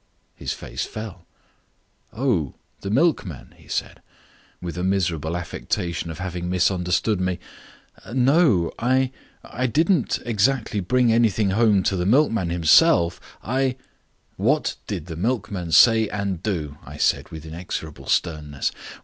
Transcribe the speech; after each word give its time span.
His 0.33 0.51
face 0.51 0.83
fell. 0.83 1.27
"Oh, 2.11 2.55
the 2.79 2.89
milkman," 2.89 3.53
he 3.55 3.67
said, 3.67 4.01
with 4.59 4.75
a 4.75 4.83
miserable 4.83 5.37
affectation 5.37 6.09
at 6.09 6.17
having 6.17 6.49
misunderstood 6.49 7.21
me. 7.21 7.37
"No, 8.11 8.71
I 8.79 9.11
I 9.43 9.67
didn't 9.67 10.17
exactly 10.25 10.79
bring 10.79 11.13
anything 11.13 11.51
home 11.51 11.83
to 11.83 11.95
the 11.95 12.07
milkman 12.07 12.49
himself, 12.49 13.21
I" 13.43 13.75
"What 14.37 14.75
did 14.87 15.05
the 15.05 15.15
milkman 15.15 15.71
say 15.71 16.07
and 16.09 16.41
do?" 16.41 16.79
I 16.83 16.97
said, 16.97 17.29
with 17.29 17.45
inexorable 17.45 18.07
sternness. 18.07 18.71